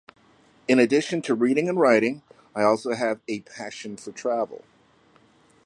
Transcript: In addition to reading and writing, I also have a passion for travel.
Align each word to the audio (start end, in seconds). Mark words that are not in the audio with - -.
In 0.67 0.79
addition 0.79 1.21
to 1.21 1.35
reading 1.35 1.69
and 1.69 1.79
writing, 1.79 2.23
I 2.55 2.63
also 2.63 2.95
have 2.95 3.21
a 3.27 3.41
passion 3.41 3.97
for 3.97 4.11
travel. 4.11 4.63